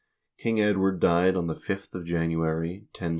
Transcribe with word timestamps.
King 0.39 0.59
Edward 0.59 0.99
died 0.99 1.35
on 1.35 1.45
the 1.45 1.53
5th 1.53 1.93
of 1.93 2.05
January, 2.05 2.87
1066. 2.97 3.09